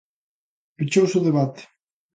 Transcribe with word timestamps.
Pechouse 0.77 1.15
o 1.19 1.25
debate. 1.27 1.61